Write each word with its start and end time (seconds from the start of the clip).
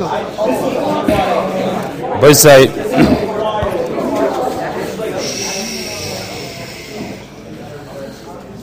Boy 0.00 0.06
say, 2.32 2.68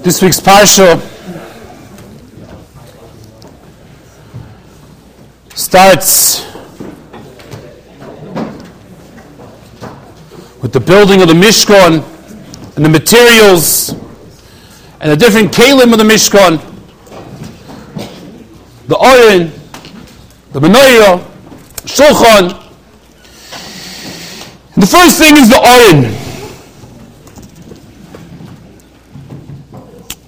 this 0.01 0.19
week's 0.23 0.39
parsha 0.39 0.99
starts 5.53 6.43
with 10.63 10.73
the 10.73 10.79
building 10.79 11.21
of 11.21 11.27
the 11.27 11.35
Mishkan 11.35 12.03
and 12.75 12.83
the 12.83 12.89
materials 12.89 13.91
and 15.01 15.11
the 15.11 15.15
different 15.15 15.51
kalim 15.51 15.91
of 15.93 15.99
the 15.99 16.03
Mishkan, 16.03 16.57
the 18.87 18.97
Oren, 18.97 19.51
the 20.53 20.59
Menorah, 20.59 21.26
Shulchan. 21.87 22.49
The 24.75 24.85
first 24.85 25.17
thing 25.17 25.37
is 25.37 25.49
the 25.49 25.57
Oren. 25.57 26.13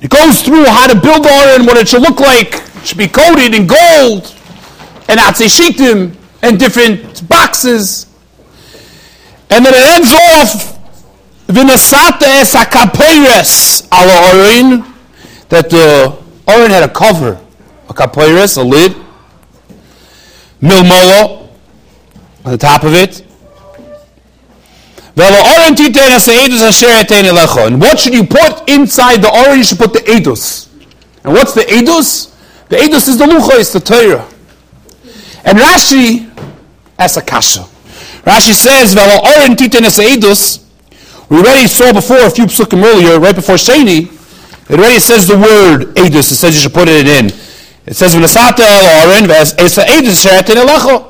It 0.01 0.09
goes 0.09 0.41
through 0.41 0.65
how 0.65 0.87
to 0.87 0.99
build 0.99 1.23
the 1.23 1.29
Oren, 1.29 1.65
what 1.65 1.77
it 1.77 1.89
should 1.89 2.01
look 2.01 2.19
like. 2.21 2.55
It 2.55 2.85
should 2.87 2.97
be 2.97 3.07
coated 3.07 3.53
in 3.53 3.67
gold 3.67 4.33
and 5.09 5.19
atzeshitim 5.19 6.15
and 6.41 6.57
different 6.57 7.27
boxes. 7.27 8.07
And 9.49 9.65
then 9.65 9.73
it 9.75 9.85
ends 9.97 10.11
off 10.13 10.79
Vinasata 11.47 12.41
es 12.41 12.55
akapoires 12.55 13.87
ala 13.91 14.31
orin 14.31 14.85
that 15.49 15.69
the 15.69 16.15
orin 16.47 16.69
had 16.69 16.83
a 16.83 16.89
cover, 16.93 17.39
a 17.89 17.93
kapoires, 17.93 18.57
a 18.57 18.61
lid, 18.61 18.95
milmolo 20.61 21.38
on 22.45 22.51
the 22.51 22.57
top 22.57 22.83
of 22.83 22.93
it. 22.93 23.25
And 25.15 25.35
what 27.81 27.99
should 27.99 28.13
you 28.13 28.23
put 28.23 28.69
inside 28.69 29.21
the 29.21 29.29
orin? 29.29 29.57
You 29.57 29.63
should 29.63 29.77
put 29.77 29.93
the 29.93 29.99
edus. 29.99 30.69
And 31.23 31.33
what's 31.33 31.53
the 31.53 31.61
edus? 31.61 32.33
The 32.69 32.77
edus 32.77 33.09
is 33.09 33.17
the 33.17 33.25
luchos, 33.25 33.73
the 33.73 33.81
Torah. 33.81 34.25
And 35.43 35.57
Rashi 35.57 36.29
asks 36.97 37.17
a 37.17 37.21
kasha. 37.21 37.65
Rashi 38.23 38.53
says. 38.53 38.95
We 41.29 41.37
already 41.37 41.67
saw 41.67 41.93
before 41.93 42.25
a 42.25 42.29
few 42.29 42.45
psukim 42.45 42.83
earlier, 42.83 43.19
right 43.19 43.35
before 43.35 43.55
Sheni. 43.55 44.11
It 44.69 44.79
already 44.79 44.99
says 44.99 45.27
the 45.27 45.37
word 45.37 45.93
edus. 45.95 46.31
It 46.31 46.35
says 46.35 46.55
you 46.55 46.61
should 46.61 46.73
put 46.73 46.87
it 46.87 47.07
in. 47.07 47.31
It 47.85 47.95
says 47.95 48.15
"V'nasata 48.15 48.59
el 48.59 49.09
orin 49.09 49.25
v'esa 49.25 49.83
edus 49.85 50.23
sheratin 50.23 50.63
elecho." 50.63 51.08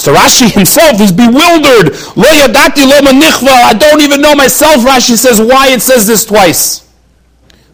So 0.00 0.14
Rashi 0.14 0.50
himself 0.50 1.00
is 1.00 1.12
bewildered. 1.12 1.92
Lo 2.16 2.28
yadati 2.40 2.88
lo 2.88 3.00
manichva. 3.04 3.48
I 3.48 3.74
don't 3.74 4.00
even 4.00 4.22
know 4.22 4.34
myself. 4.34 4.82
Rashi 4.82 5.16
says 5.16 5.40
why 5.40 5.68
it 5.68 5.82
says 5.82 6.06
this 6.06 6.24
twice. 6.24 6.88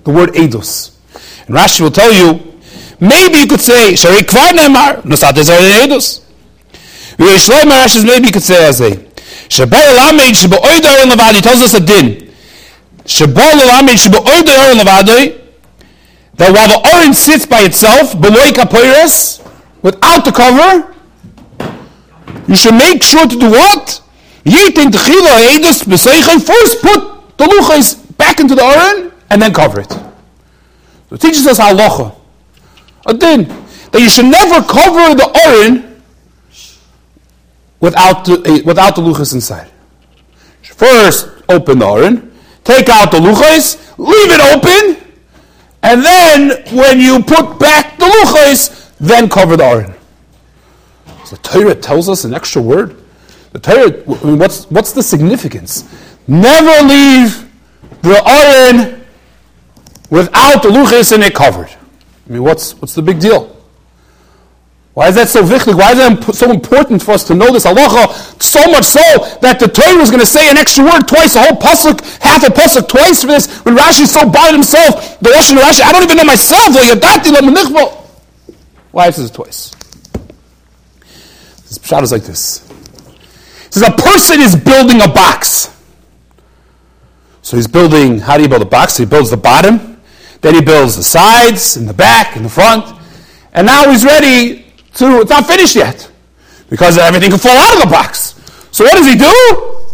The 0.05 0.11
word 0.11 0.31
edus. 0.31 0.99
And 1.47 1.57
Rashi 1.57 1.81
will 1.81 1.91
tell 1.91 2.13
you 2.13 2.57
Maybe 3.01 3.41
you 3.41 3.47
could 3.47 3.61
say, 3.61 3.95
Shari 3.95 4.23
Kvar 4.23 4.53
Nemar, 4.53 5.05
is 5.11 5.51
already 5.51 5.93
Edus. 5.93 6.23
Rashi 7.19 8.07
maybe 8.07 8.27
you 8.27 8.33
could 8.33 8.43
say 8.43 8.67
as 8.69 8.81
a 8.81 8.91
Shabbat 9.49 9.97
Lamed 9.97 10.35
Shabbat 10.35 10.59
Oider 10.59 11.11
Levadi 11.11 11.43
tells 11.43 11.63
us 11.63 11.75
a 11.75 11.81
din. 11.81 12.33
Shabbat 13.05 13.67
Lamed 13.67 13.99
Shabbat 13.99 14.25
Oider 14.25 14.75
Levadi 14.75 15.41
that 16.37 16.53
while 16.53 16.69
the 16.69 16.91
orange 16.95 17.17
sits 17.17 17.47
by 17.47 17.63
itself, 17.63 18.21
below 18.21 18.45
kapoiras, 18.51 19.43
without 19.83 20.25
the 20.25 20.33
cover, 20.33 20.95
you 22.49 22.57
should 22.57 22.75
make 22.75 23.03
sure 23.03 23.27
to 23.27 23.37
do 23.39 23.51
what? 23.51 24.03
Yitin 24.45 24.91
Tchila 24.91 25.57
Edus 25.57 25.83
B'Seichen, 25.85 26.45
first 26.45 26.83
put 26.83 27.37
the 27.39 27.45
luchas 27.45 28.17
back 28.17 28.41
into 28.41 28.55
the 28.55 28.63
orange 28.65 29.13
and 29.31 29.43
then 29.43 29.53
cover 29.53 29.81
it. 29.81 29.91
So 29.91 31.15
it 31.15 31.21
teaches 31.21 31.47
us 31.47 31.59
halacha 31.59 32.15
a 33.07 33.15
din 33.15 33.45
that 33.93 34.01
you 34.01 34.11
should 34.11 34.27
never 34.27 34.61
cover 34.67 35.15
the 35.15 35.29
orin 35.47 36.03
without 37.81 38.25
the, 38.25 38.43
eh, 38.45 38.63
without 38.65 38.97
the 38.97 39.03
luchas 39.03 39.33
inside. 39.33 39.71
First, 40.63 41.29
open 41.49 41.79
the 41.79 41.87
orin, 41.87 42.33
take 42.65 42.89
out 42.89 43.11
the 43.11 43.19
luchas, 43.19 43.79
leave 43.97 44.31
it 44.31 44.41
open, 44.53 45.03
and 45.83 46.05
then 46.05 46.51
when 46.77 47.01
you 47.01 47.23
put 47.23 47.59
back 47.59 47.97
the 47.99 48.05
luchas, 48.05 48.93
then 48.99 49.29
cover 49.29 49.57
the 49.57 49.67
orin. 49.67 49.96
So 51.27 51.35
the 51.35 51.43
Torah 51.43 51.75
tells 51.75 52.09
us 52.09 52.23
an 52.23 52.35
extra 52.35 52.63
word. 52.63 53.03
The 53.51 53.59
Torah, 53.59 53.91
I 54.23 54.25
mean, 54.25 54.39
what's, 54.39 54.71
what's 54.71 54.93
the 54.93 55.03
significance? 55.03 55.83
Never 56.29 56.87
leave 56.87 57.51
the 58.03 58.23
orin 58.23 59.05
without 60.09 60.63
the 60.63 60.69
luchas 60.69 61.13
in 61.13 61.23
it 61.25 61.35
covered. 61.35 61.69
I 61.69 62.33
mean, 62.33 62.45
what's, 62.45 62.81
what's 62.81 62.95
the 62.95 63.03
big 63.03 63.19
deal? 63.19 63.53
Why 64.95 65.09
is 65.09 65.17
that 65.17 65.29
so 65.29 65.43
wichtig? 65.43 65.77
Why 65.77 65.93
is 65.93 65.99
that 65.99 66.35
so 66.35 66.53
important 66.53 67.03
for 67.03 67.11
us 67.11 67.25
to 67.25 67.35
know 67.35 67.51
this 67.51 67.67
halacha? 67.67 68.41
So 68.41 68.61
much 68.71 68.85
so 68.85 69.03
that 69.43 69.59
the 69.59 69.67
Torah 69.67 69.99
was 69.99 70.11
going 70.11 70.21
to 70.21 70.27
say 70.27 70.49
an 70.49 70.57
extra 70.57 70.85
word 70.85 71.09
twice, 71.09 71.35
a 71.35 71.43
whole 71.43 71.59
pasuk, 71.59 72.07
half 72.23 72.45
a 72.45 72.51
pasuk 72.55 72.89
twice 72.89 73.23
for 73.23 73.27
this. 73.27 73.59
When 73.65 73.77
Rashi 73.77 74.07
so 74.07 74.31
by 74.31 74.53
himself, 74.53 75.19
the 75.19 75.31
Russian 75.31 75.57
Rashi, 75.57 75.83
I 75.83 75.91
don't 75.91 76.05
even 76.05 76.17
know 76.17 76.25
myself. 76.25 76.73
Why 78.93 79.09
is 79.09 79.19
it 79.19 79.35
twice? 79.35 79.76
This 81.77 81.89
shot 81.89 82.03
is 82.03 82.13
like 82.13 82.23
this. 82.23 82.69
It 83.67 83.75
says 83.75 83.83
a 83.83 83.93
person 83.93 84.41
is 84.41 84.57
building 84.57 85.03
a 85.03 85.09
box. 85.09 85.73
So 87.43 87.57
he's 87.57 87.67
building. 87.67 88.19
How 88.19 88.37
do 88.37 88.43
you 88.43 88.49
build 88.49 88.63
a 88.63 88.67
box? 88.67 88.95
So 88.95 89.03
he 89.03 89.09
builds 89.09 89.31
the 89.31 89.37
bottom. 89.37 90.01
Then 90.41 90.55
he 90.55 90.63
builds 90.63 90.97
the 90.97 91.03
sides 91.03 91.77
and 91.77 91.89
the 91.89 91.95
back 91.95 92.37
and 92.37 92.45
the 92.45 92.49
front. 92.49 92.99
And 93.53 93.67
now 93.67 93.91
he's 93.91 94.05
ready 94.05 94.67
to, 94.95 95.21
it's 95.21 95.31
not 95.31 95.47
finished 95.47 95.77
yet. 95.77 96.11
Because 96.69 96.99
everything 96.99 97.31
can 97.31 97.39
fall 97.39 97.57
out 97.57 97.75
of 97.75 97.83
the 97.83 97.91
box. 97.91 98.35
So 98.73 98.85
what 98.85 98.95
does 98.95 99.07
he 99.07 99.17
do? 99.17 99.87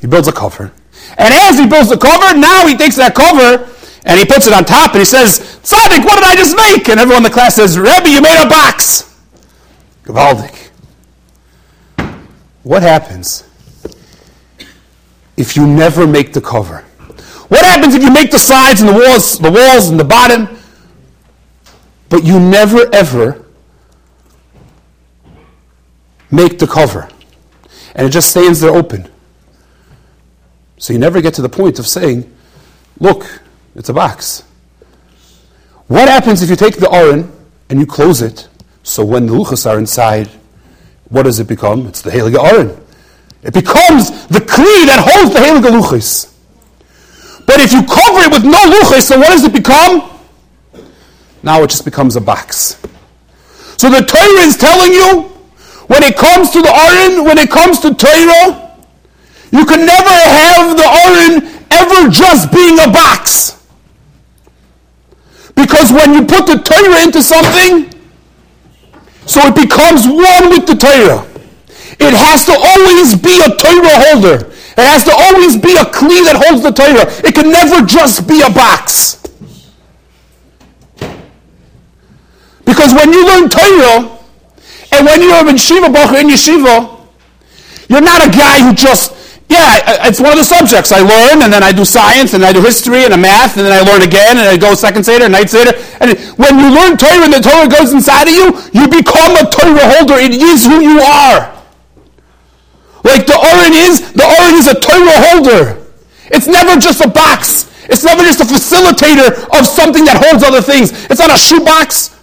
He 0.00 0.06
builds 0.06 0.28
a 0.28 0.32
cover. 0.32 0.72
And 1.18 1.32
as 1.32 1.58
he 1.58 1.66
builds 1.66 1.90
the 1.90 1.98
cover, 1.98 2.36
now 2.36 2.66
he 2.66 2.76
takes 2.76 2.96
that 2.96 3.14
cover 3.14 3.70
and 4.04 4.18
he 4.18 4.24
puts 4.24 4.46
it 4.46 4.52
on 4.52 4.64
top 4.64 4.92
and 4.92 4.98
he 4.98 5.04
says, 5.04 5.38
Tzaddik, 5.62 6.04
what 6.04 6.16
did 6.16 6.24
I 6.24 6.34
just 6.34 6.56
make? 6.56 6.88
And 6.88 6.98
everyone 6.98 7.24
in 7.24 7.30
the 7.30 7.34
class 7.34 7.54
says, 7.56 7.78
Rebbe, 7.78 8.08
you 8.08 8.20
made 8.20 8.42
a 8.42 8.48
box. 8.48 9.08
Gavaldik. 10.04 10.61
What 12.62 12.82
happens 12.82 13.44
if 15.36 15.56
you 15.56 15.66
never 15.66 16.06
make 16.06 16.32
the 16.32 16.40
cover? 16.40 16.84
What 17.48 17.64
happens 17.64 17.94
if 17.94 18.02
you 18.02 18.10
make 18.10 18.30
the 18.30 18.38
sides 18.38 18.80
and 18.80 18.88
the 18.88 18.94
walls, 18.94 19.38
the 19.38 19.50
walls 19.50 19.88
and 19.88 19.98
the 19.98 20.04
bottom, 20.04 20.48
but 22.08 22.24
you 22.24 22.38
never 22.38 22.88
ever 22.94 23.44
make 26.30 26.58
the 26.58 26.66
cover, 26.66 27.08
and 27.94 28.06
it 28.06 28.10
just 28.10 28.30
stands 28.30 28.60
there 28.60 28.70
open? 28.70 29.08
So 30.78 30.92
you 30.92 30.98
never 30.98 31.20
get 31.20 31.34
to 31.34 31.42
the 31.42 31.48
point 31.48 31.78
of 31.78 31.86
saying, 31.86 32.32
"Look, 32.98 33.42
it's 33.74 33.88
a 33.88 33.92
box." 33.92 34.44
What 35.88 36.08
happens 36.08 36.42
if 36.42 36.48
you 36.48 36.56
take 36.56 36.78
the 36.78 36.90
aron 36.90 37.30
and 37.68 37.78
you 37.78 37.86
close 37.86 38.22
it? 38.22 38.48
So 38.82 39.04
when 39.04 39.26
the 39.26 39.34
luchas 39.34 39.70
are 39.70 39.78
inside, 39.78 40.30
what 41.12 41.24
does 41.24 41.38
it 41.38 41.46
become? 41.46 41.86
It's 41.86 42.00
the 42.00 42.10
heilige 42.10 42.42
aron. 42.42 42.70
It 43.42 43.52
becomes 43.52 44.26
the 44.28 44.40
kli 44.40 44.86
that 44.88 45.04
holds 45.04 45.34
the 45.34 45.40
heilige 45.40 45.68
luchas. 45.68 46.32
But 47.44 47.60
if 47.60 47.72
you 47.72 47.82
cover 47.82 48.24
it 48.24 48.32
with 48.32 48.44
no 48.44 48.56
luchas, 48.56 49.02
so 49.02 49.18
what 49.18 49.28
does 49.28 49.44
it 49.44 49.52
become? 49.52 50.08
Now 51.42 51.62
it 51.62 51.68
just 51.68 51.84
becomes 51.84 52.16
a 52.16 52.20
box. 52.20 52.80
So 53.76 53.90
the 53.90 54.00
Torah 54.00 54.46
is 54.46 54.56
telling 54.56 54.92
you, 54.92 55.28
when 55.88 56.02
it 56.02 56.16
comes 56.16 56.50
to 56.50 56.62
the 56.62 56.72
Aron, 56.72 57.26
when 57.26 57.36
it 57.36 57.50
comes 57.50 57.80
to 57.80 57.92
Torah, 57.92 58.72
you 59.50 59.66
can 59.66 59.84
never 59.84 60.08
have 60.08 60.76
the 60.78 60.88
Aron 60.88 61.66
ever 61.70 62.08
just 62.08 62.50
being 62.52 62.78
a 62.78 62.88
box. 62.88 63.60
Because 65.54 65.92
when 65.92 66.14
you 66.14 66.24
put 66.24 66.46
the 66.46 66.56
Torah 66.56 67.02
into 67.02 67.22
something, 67.22 67.91
so 69.26 69.40
it 69.46 69.54
becomes 69.54 70.06
one 70.06 70.50
with 70.50 70.66
the 70.66 70.74
Torah. 70.74 71.26
It 72.00 72.14
has 72.14 72.44
to 72.46 72.52
always 72.52 73.14
be 73.14 73.38
a 73.40 73.54
Torah 73.56 73.96
holder. 74.10 74.48
It 74.74 74.84
has 74.84 75.04
to 75.04 75.12
always 75.12 75.56
be 75.56 75.76
a 75.76 75.84
kli 75.84 76.24
that 76.24 76.40
holds 76.40 76.62
the 76.62 76.72
Torah. 76.72 77.06
It 77.26 77.34
can 77.34 77.50
never 77.50 77.84
just 77.84 78.26
be 78.26 78.40
a 78.40 78.50
box. 78.50 79.22
Because 82.64 82.94
when 82.94 83.12
you 83.12 83.26
learn 83.26 83.48
Torah, 83.48 84.18
and 84.92 85.06
when 85.06 85.22
you're 85.22 85.48
in 85.48 85.56
Shiva 85.56 85.86
Bacher 85.86 86.20
in 86.20 86.28
Yeshiva, 86.28 87.00
you're 87.88 88.00
not 88.00 88.26
a 88.26 88.30
guy 88.30 88.60
who 88.62 88.74
just, 88.74 89.12
yeah, 89.52 90.08
it's 90.08 90.16
one 90.18 90.32
of 90.32 90.40
the 90.40 90.48
subjects. 90.48 90.92
I 90.92 91.04
learn, 91.04 91.44
and 91.44 91.52
then 91.52 91.62
I 91.62 91.72
do 91.76 91.84
science, 91.84 92.32
and 92.32 92.40
I 92.40 92.52
do 92.56 92.64
history, 92.64 93.04
and 93.04 93.12
a 93.12 93.20
math, 93.20 93.60
and 93.60 93.68
then 93.68 93.76
I 93.76 93.84
learn 93.84 94.00
again, 94.00 94.40
and 94.40 94.48
I 94.48 94.56
go 94.56 94.72
second 94.72 95.04
Seder, 95.04 95.28
night 95.28 95.52
Seder. 95.52 95.76
And 96.00 96.16
when 96.40 96.56
you 96.56 96.72
learn 96.72 96.96
Torah 96.96 97.28
and 97.28 97.36
the 97.36 97.44
Torah 97.44 97.68
goes 97.68 97.92
inside 97.92 98.26
of 98.28 98.34
you, 98.34 98.56
you 98.72 98.88
become 98.88 99.36
a 99.36 99.44
Torah 99.52 99.84
holder. 100.00 100.16
It 100.16 100.40
is 100.40 100.64
who 100.64 100.80
you 100.80 101.04
are. 101.04 101.52
Like 103.04 103.28
the 103.28 103.36
Oren 103.36 103.76
is, 103.76 104.12
the 104.16 104.24
Oren 104.24 104.56
is 104.56 104.66
a 104.72 104.78
Torah 104.80 105.20
holder. 105.28 105.84
It's 106.32 106.48
never 106.48 106.80
just 106.80 107.04
a 107.04 107.08
box. 107.08 107.68
It's 107.92 108.04
never 108.04 108.22
just 108.22 108.40
a 108.40 108.48
facilitator 108.48 109.36
of 109.52 109.66
something 109.66 110.06
that 110.06 110.16
holds 110.16 110.42
other 110.42 110.62
things. 110.62 110.92
It's 111.10 111.20
not 111.20 111.28
a 111.28 111.36
shoebox. 111.36 112.16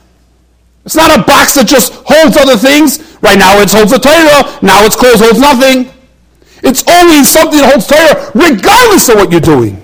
It's 0.85 0.95
not 0.95 1.13
a 1.13 1.21
box 1.21 1.53
that 1.55 1.67
just 1.67 1.93
holds 2.07 2.37
other 2.37 2.57
things. 2.57 3.05
Right 3.21 3.37
now 3.37 3.59
it 3.61 3.69
holds 3.69 3.91
the 3.91 3.99
Torah. 3.99 4.47
Now 4.65 4.81
it's 4.87 4.95
closed, 4.95 5.21
holds 5.21 5.37
nothing. 5.37 5.91
It's 6.63 6.83
always 6.87 7.29
something 7.29 7.59
that 7.59 7.71
holds 7.71 7.87
Torah, 7.87 8.31
regardless 8.35 9.09
of 9.09 9.15
what 9.15 9.31
you're 9.31 9.39
doing. 9.39 9.81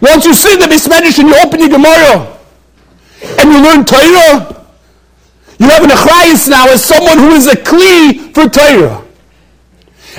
Once 0.00 0.24
you 0.24 0.34
sit 0.34 0.54
in 0.54 0.60
the 0.60 0.66
Beis 0.66 0.86
Medrash 0.86 1.18
and 1.18 1.28
you 1.28 1.36
open 1.42 1.60
your 1.60 1.68
Gemara 1.68 2.38
and 3.38 3.50
you 3.50 3.62
learn 3.62 3.84
Torah, 3.84 4.66
you 5.58 5.66
have 5.68 5.82
an 5.82 5.90
achrayis 5.90 6.48
now 6.48 6.68
as 6.68 6.84
someone 6.84 7.18
who 7.18 7.30
is 7.30 7.46
a 7.46 7.56
kli 7.56 8.32
for 8.34 8.48
Torah. 8.48 9.04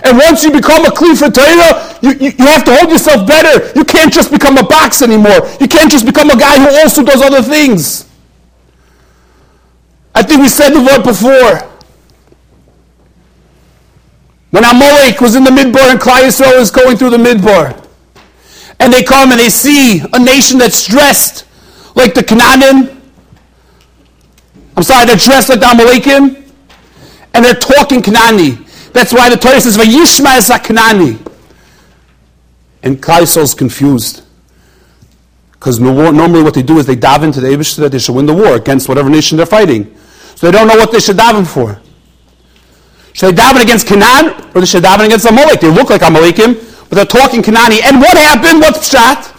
And 0.03 0.17
once 0.17 0.43
you 0.43 0.51
become 0.51 0.85
a 0.85 0.89
kli 0.89 1.17
for 1.17 1.31
Torah, 1.31 1.97
you, 2.01 2.11
you, 2.19 2.33
you, 2.37 2.45
have 2.47 2.65
to 2.65 2.75
hold 2.75 2.89
yourself 2.89 3.27
better. 3.27 3.71
You 3.77 3.85
can't 3.85 4.11
just 4.11 4.31
become 4.31 4.57
a 4.57 4.63
box 4.63 5.01
anymore. 5.01 5.47
You 5.59 5.67
can't 5.67 5.91
just 5.91 6.05
become 6.05 6.29
a 6.29 6.37
guy 6.37 6.59
who 6.59 6.75
also 6.79 7.03
does 7.03 7.21
other 7.21 7.41
things. 7.41 8.09
I 10.13 10.23
think 10.23 10.41
we 10.41 10.49
said 10.49 10.71
the 10.71 10.81
word 10.81 11.03
before. 11.03 11.68
When 14.51 14.63
Amalek 14.63 15.21
was 15.21 15.35
in 15.35 15.43
the 15.43 15.51
Midbar 15.51 15.91
and 15.91 15.99
Klal 15.99 16.23
Yisrael 16.23 16.57
was 16.57 16.71
going 16.71 16.97
through 16.97 17.11
the 17.11 17.17
Midbar, 17.17 17.85
and 18.79 18.91
they 18.91 19.03
come 19.03 19.31
and 19.31 19.39
they 19.39 19.49
see 19.49 19.99
a 19.99 20.19
nation 20.19 20.57
that's 20.57 20.87
dressed 20.87 21.45
like 21.95 22.13
the 22.13 22.21
Canaanim. 22.21 22.95
I'm 24.75 24.83
sorry, 24.83 25.05
they're 25.05 25.17
dressed 25.17 25.49
like 25.49 25.59
the 25.59 25.65
Amalekim, 25.65 26.51
and 27.33 27.45
they're 27.45 27.53
talking 27.53 28.01
Kanani. 28.01 28.65
That's 28.93 29.13
why 29.13 29.29
the 29.29 29.37
Torah 29.37 29.61
says, 29.61 29.77
"Vayishma 29.77 30.37
es 30.37 30.49
Kanani." 30.49 31.19
And 32.81 33.01
Klal 33.01 33.21
Yisrael 33.21 33.43
is 33.43 33.53
confused. 33.53 34.21
Because 35.51 35.79
normally 35.79 36.41
what 36.41 36.53
they 36.53 36.63
do 36.63 36.79
is 36.79 36.85
they 36.85 36.95
dive 36.95 37.21
into 37.23 37.41
the 37.41 37.49
Abish 37.49 37.75
that 37.75 37.91
they 37.91 37.99
should 37.99 38.15
win 38.15 38.25
the 38.25 38.33
war 38.33 38.55
against 38.55 38.87
whatever 38.87 39.09
nation 39.09 39.35
they're 39.35 39.45
fighting. 39.45 39.93
So 40.35 40.49
they 40.49 40.57
don't 40.57 40.69
know 40.69 40.77
what 40.77 40.93
they 40.93 41.01
should 41.01 41.17
daven 41.17 41.45
for. 41.45 41.81
Should 43.19 43.35
they 43.35 43.41
daven 43.41 43.61
against 43.61 43.85
Canaan 43.85 44.31
or 44.55 44.61
they 44.61 44.65
should 44.65 44.81
daven 44.81 45.05
against 45.05 45.25
Amalek? 45.25 45.59
They 45.59 45.69
look 45.69 45.89
like 45.89 45.99
Amalekim, 45.99 46.55
but 46.87 46.95
they're 46.95 47.03
talking 47.03 47.41
Canaani. 47.41 47.83
And 47.83 47.99
what 47.99 48.15
happened? 48.17 48.61
What's 48.61 48.87
Pshat? 48.87 49.35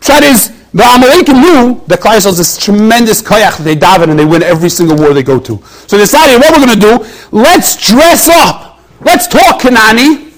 Pshat 0.00 0.22
is 0.22 0.48
the 0.74 0.82
Amalekim 0.82 1.38
knew 1.38 1.80
that 1.86 2.00
Klal 2.00 2.16
is 2.16 2.24
this 2.36 2.58
tremendous 2.58 3.22
kayak 3.22 3.58
they 3.58 3.76
daven 3.76 4.10
and 4.10 4.18
they 4.18 4.24
win 4.24 4.42
every 4.42 4.68
single 4.68 4.96
war 4.96 5.14
they 5.14 5.22
go 5.22 5.38
to. 5.38 5.62
So 5.86 5.96
they 5.96 6.02
decided, 6.02 6.40
what 6.40 6.58
we're 6.58 6.66
going 6.66 6.74
to 6.74 6.98
do, 6.98 7.06
let's 7.30 7.76
dress 7.78 8.28
up. 8.28 8.80
Let's 9.00 9.28
talk 9.28 9.60
Canaani. 9.60 10.34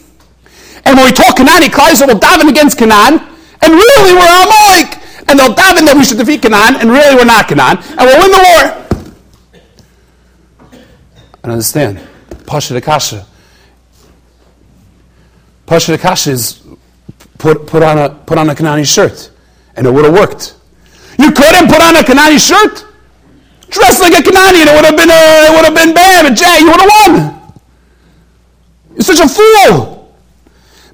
And 0.85 0.99
when 0.99 1.07
we 1.07 1.13
talk 1.13 1.39
Canaani, 1.39 1.73
Klal 1.73 1.97
will 2.07 2.21
daven 2.21 2.51
against 2.51 2.77
Canaan. 2.77 3.25
And 3.63 3.73
really, 3.73 4.13
we're 4.13 4.37
Amalek. 4.45 5.01
And 5.29 5.41
they'll 5.41 5.57
daven 5.57 5.89
that 5.89 5.97
we 5.97 6.05
should 6.05 6.19
defeat 6.19 6.43
Canaan. 6.43 6.77
And 6.77 6.91
really, 6.91 7.17
we're 7.17 7.25
not 7.25 7.49
Canaan. 7.49 7.79
And 7.97 8.05
we'll 8.05 8.21
win 8.21 8.33
the 8.37 8.43
war. 8.45 8.65
I 11.43 11.53
understand. 11.53 12.08
Pasha 12.49 12.75
Akasha. 12.75 13.27
Pasha 15.67 15.93
Akasha 15.93 16.31
is 16.31 16.63
put, 17.37 17.67
put, 17.67 17.83
on 17.83 17.99
a, 17.99 18.09
put 18.09 18.39
on 18.39 18.49
a 18.49 18.55
Kanani 18.55 18.87
shirt, 18.87 19.31
and 19.77 19.87
it 19.87 19.91
would 19.91 20.07
have 20.07 20.15
worked. 20.15 20.57
You 21.19 21.31
couldn't 21.31 21.69
put 21.69 21.83
on 21.83 21.95
a 21.95 22.01
Kanani 22.01 22.39
shirt? 22.41 22.87
Dress 23.69 24.01
like 24.01 24.15
a 24.15 24.23
Kanani, 24.23 24.61
and 24.61 24.71
it 24.71 24.75
would 24.75 24.85
have 24.87 24.97
been, 24.97 25.11
a, 25.11 25.51
it 25.51 25.55
would 25.55 25.65
have 25.67 25.75
been 25.75 25.93
bad, 25.93 26.23
but 26.27 26.39
Jay, 26.39 26.61
you 26.61 26.71
would 26.71 26.81
have 26.81 26.91
won. 26.91 27.53
You're 28.95 29.03
such 29.03 29.21
a 29.21 29.29
fool. 29.29 30.15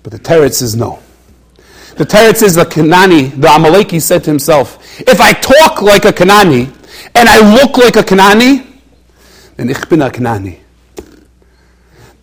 But 0.03 0.13
the 0.13 0.19
Teretz 0.19 0.55
says 0.55 0.75
no. 0.75 0.99
The 1.97 2.05
Teretz 2.05 2.39
says 2.39 2.57
the 2.57 2.65
Kanani, 2.65 3.31
the 3.31 3.47
Amaleki 3.47 4.03
said 4.03 4.25
to 4.25 4.31
himself, 4.31 5.01
if 5.03 5.21
I 5.21 5.33
talk 5.33 5.83
like 5.83 6.05
a 6.05 6.13
Kanani, 6.13 6.75
and 7.15 7.29
I 7.29 7.55
look 7.55 7.77
like 7.77 7.95
a 7.95 8.03
Kanani, 8.03 8.67
then 9.55 9.71
ich 9.71 9.89
bin 9.89 10.03
a 10.03 10.11
Kanani. 10.11 10.64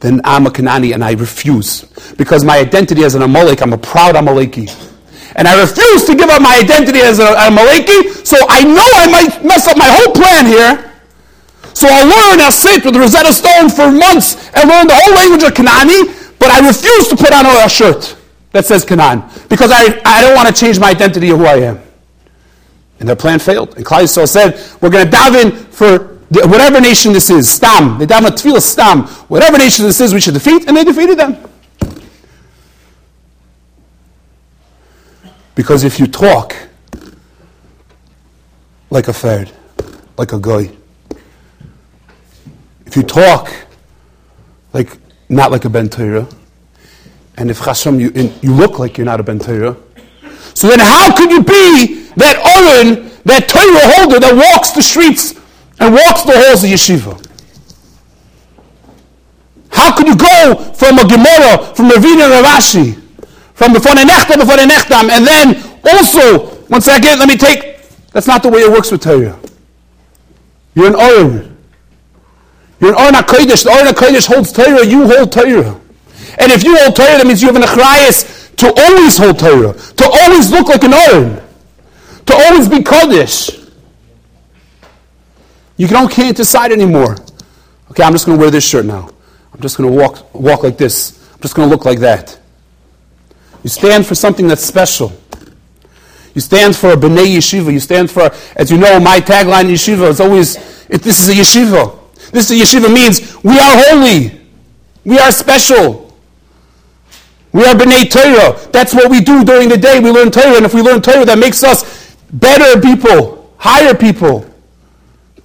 Then 0.02 0.20
I'm 0.24 0.48
a 0.48 0.50
Kanani 0.50 0.94
and 0.94 1.04
I 1.04 1.14
refuse. 1.14 1.86
Because 2.18 2.44
my 2.44 2.58
identity 2.58 3.04
as 3.04 3.16
an 3.16 3.22
Amalek, 3.22 3.62
I'm 3.62 3.74
a 3.74 3.78
proud 3.78 4.16
Amaleki. 4.16 4.68
And 5.36 5.48
I 5.48 5.62
refuse 5.62 6.04
to 6.06 6.16
give 6.16 6.30
up 6.30 6.42
my 6.42 6.58
identity 6.58 7.00
as 7.00 7.20
an 7.20 7.28
Amaleki, 7.28 8.26
so 8.26 8.36
I 8.50 8.64
know 8.64 8.84
I 8.84 9.08
might 9.10 9.46
mess 9.46 9.68
up 9.68 9.78
my 9.78 9.88
whole 9.88 10.14
plan 10.14 10.46
here. 10.46 10.92
So 11.74 11.88
I'll 11.90 12.06
learn, 12.06 12.42
I'll 12.42 12.52
sit 12.52 12.84
with 12.84 12.98
Rosetta 12.98 13.32
Stone 13.32 13.70
for 13.70 13.92
months 13.92 14.36
and 14.54 14.70
learn 14.70 14.88
the 14.88 14.96
whole 14.96 15.16
language 15.16 15.44
of 15.44 15.54
Kanani, 15.54 16.38
but 16.38 16.50
I 16.50 16.68
refuse 16.68 17.08
to 17.08 17.16
put 17.16 17.32
on 17.32 17.46
a 17.46 17.70
shirt 17.70 18.18
that 18.52 18.66
says 18.66 18.84
Canaan 18.84 19.24
because 19.48 19.72
I, 19.72 20.02
I 20.04 20.22
don't 20.22 20.36
want 20.36 20.48
to 20.48 20.54
change 20.54 20.80
my 20.80 20.90
identity 20.90 21.30
of 21.30 21.38
who 21.38 21.46
I 21.46 21.58
am. 21.58 21.80
And 23.00 23.08
their 23.08 23.16
plan 23.16 23.40
failed. 23.40 23.78
And 23.78 23.86
Klal 23.86 24.08
said, 24.28 24.60
we're 24.82 24.90
going 24.90 25.06
to 25.06 25.12
dive 25.12 25.36
in 25.36 25.52
for 25.52 26.20
whatever 26.32 26.80
nation 26.80 27.12
this 27.12 27.30
is, 27.30 27.50
Stam, 27.50 27.98
they 28.00 28.06
daven 28.06 28.30
tefillah 28.30 28.62
Stam, 28.62 29.04
whatever 29.28 29.58
nation 29.58 29.86
this 29.86 30.00
is, 30.00 30.14
we 30.14 30.22
should 30.22 30.34
defeat, 30.34 30.68
and 30.68 30.78
they 30.78 30.84
defeated 30.84 31.20
them. 31.20 31.38
Because 35.56 35.84
if 35.84 36.00
you 36.00 36.08
talk 36.08 36.56
like 38.90 39.10
a 39.10 39.14
ferd, 39.14 39.52
like 40.18 40.32
a 40.32 40.40
guy, 40.40 40.72
if 42.86 42.96
you 42.96 43.04
talk 43.04 43.54
like 44.74 44.98
not 45.30 45.52
like 45.52 45.66
a 45.66 45.70
ben 45.70 45.90
Torah, 45.90 46.28
and 47.38 47.52
if 47.52 47.60
Chashem, 47.60 48.00
you, 48.00 48.34
you 48.42 48.56
look 48.56 48.80
like 48.80 48.98
you're 48.98 49.06
not 49.06 49.20
a 49.20 49.24
ben 49.24 49.40
Torah, 49.40 49.76
so 50.54 50.70
then 50.70 50.80
how 50.80 51.16
could 51.16 51.30
you 51.30 51.44
be 51.44 52.06
that 52.16 52.38
Oren, 52.38 53.12
that 53.26 53.50
Torah 53.50 53.94
holder 53.96 54.20
that 54.20 54.34
walks 54.34 54.72
the 54.72 54.82
streets 54.82 55.41
and 55.82 55.94
walks 55.96 56.22
the 56.22 56.32
halls 56.34 56.64
of 56.64 56.70
yeshiva. 56.70 57.18
How 59.72 59.98
could 59.98 60.08
you 60.08 60.16
go 60.16 60.56
from 60.76 61.00
a 61.00 61.08
Gemara, 61.08 61.74
from 61.74 61.90
Ravina 61.90 62.30
and 62.30 62.46
Rashi, 62.46 63.02
from 63.56 63.74
before 63.74 63.96
the 63.96 64.02
Nechtam, 64.02 64.38
before 64.38 64.58
the 64.58 64.70
Nechtam, 64.70 65.10
and 65.10 65.26
then 65.26 65.56
also, 65.90 66.46
one 66.68 66.82
second, 66.82 67.18
let 67.18 67.28
me 67.28 67.36
take, 67.36 67.80
that's 68.12 68.28
not 68.28 68.44
the 68.44 68.50
way 68.50 68.60
it 68.62 68.72
works 68.72 68.92
with 68.92 69.02
Torah. 69.02 69.40
You're 70.76 70.88
an 70.88 70.96
Oren. 70.96 71.58
You're 72.80 72.92
an 72.92 72.96
Oren 72.96 73.16
HaKodesh. 73.16 73.64
The 73.64 73.72
Oren 73.72 73.88
HaKodesh 73.88 74.28
holds 74.28 74.52
Torah, 74.52 74.86
you 74.86 75.08
hold 75.08 75.32
Torah. 75.32 75.82
And 76.38 76.52
if 76.52 76.64
you 76.64 76.78
hold 76.78 76.96
Torah, 76.96 77.18
that 77.18 77.26
means 77.26 77.42
you 77.42 77.48
have 77.48 77.56
an 77.56 77.64
Achrayas 77.64 78.56
to 78.58 78.72
always 78.78 79.18
hold 79.18 79.40
Torah, 79.40 79.74
to 79.74 80.10
always 80.14 80.52
look 80.52 80.68
like 80.68 80.84
an 80.84 80.94
Oren, 80.94 81.42
to 82.28 82.34
always 82.34 82.70
be 82.70 82.78
Kodesh. 82.78 83.61
You 85.82 85.88
don't, 85.88 86.12
can't 86.12 86.38
decide 86.38 86.72
anymore. 86.72 87.16
Okay, 87.90 88.04
I'm 88.04 88.12
just 88.12 88.28
going 88.28 88.38
to 88.38 88.40
wear 88.40 88.52
this 88.52 88.64
shirt 88.64 88.86
now. 88.86 89.10
I'm 89.52 89.62
just 89.62 89.80
going 89.80 89.90
to 89.90 89.98
walk, 89.98 90.32
walk 90.32 90.62
like 90.62 90.78
this. 90.78 91.20
I'm 91.34 91.42
just 91.42 91.56
going 91.56 91.68
to 91.68 91.76
look 91.76 91.86
like 91.86 92.02
that. 92.02 92.40
You 93.64 93.70
stand 93.72 94.06
for 94.06 94.14
something 94.14 94.48
that's 94.48 94.64
special. 94.64 95.12
You 96.36 96.42
stand 96.42 96.76
for 96.76 96.92
a 96.92 96.96
B'nai 96.96 97.36
Yeshiva. 97.36 97.74
You 97.74 97.80
stand 97.80 98.12
for, 98.12 98.30
as 98.56 98.70
you 98.70 98.78
know, 98.78 99.00
my 99.00 99.20
tagline 99.22 99.62
in 99.62 99.72
Yeshiva 99.72 100.08
is 100.10 100.20
always, 100.20 100.58
it, 100.88 101.02
this 101.02 101.20
is 101.20 101.30
a 101.30 101.34
Yeshiva. 101.34 101.98
This 102.30 102.52
is 102.52 102.62
a 102.62 102.64
Yeshiva 102.64 102.94
means 102.94 103.44
we 103.44 103.58
are 103.58 103.76
holy. 103.76 104.40
We 105.04 105.18
are 105.18 105.32
special. 105.32 106.16
We 107.54 107.66
are 107.66 107.74
B'nai 107.74 108.08
Torah. 108.08 108.70
That's 108.72 108.94
what 108.94 109.10
we 109.10 109.20
do 109.20 109.44
during 109.44 109.68
the 109.68 109.78
day. 109.78 110.00
We 110.00 110.12
learn 110.12 110.30
Torah. 110.30 110.58
And 110.58 110.66
if 110.68 110.76
we 110.76 110.84
learn 110.84 111.02
Torah, 111.02 111.26
that 111.26 111.40
makes 111.40 111.64
us 111.64 112.16
better 112.34 112.80
people, 112.80 113.52
higher 113.58 113.96
people 113.96 114.51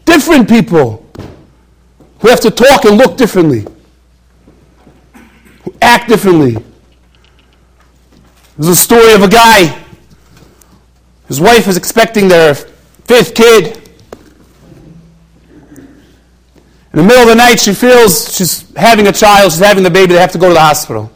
different 0.06 0.48
people 0.48 1.04
who 2.20 2.28
have 2.28 2.40
to 2.40 2.50
talk 2.50 2.84
and 2.86 2.96
look 2.96 3.18
differently, 3.18 3.66
who 5.64 5.74
act 5.82 6.08
differently. 6.08 6.56
There's 8.56 8.68
a 8.68 8.76
story 8.76 9.12
of 9.12 9.22
a 9.22 9.28
guy. 9.28 9.84
His 11.28 11.40
wife 11.40 11.68
is 11.68 11.76
expecting 11.76 12.28
their 12.28 12.54
fifth 12.54 13.34
kid. 13.34 13.82
In 16.92 17.02
the 17.02 17.02
middle 17.02 17.22
of 17.22 17.28
the 17.28 17.34
night, 17.34 17.60
she 17.60 17.74
feels 17.74 18.34
she's 18.34 18.74
having 18.74 19.06
a 19.08 19.12
child, 19.12 19.52
she's 19.52 19.60
having 19.60 19.82
the 19.84 19.90
baby, 19.90 20.14
they 20.14 20.20
have 20.20 20.32
to 20.32 20.38
go 20.38 20.48
to 20.48 20.54
the 20.54 20.60
hospital. 20.60 21.12